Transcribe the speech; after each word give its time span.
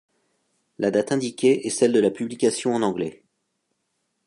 La 0.79 0.89
date 0.89 1.11
indiquée 1.11 1.67
est 1.67 1.69
celle 1.69 1.91
de 1.91 2.09
publication 2.09 2.73
en 2.73 2.81
anglais. 2.81 3.21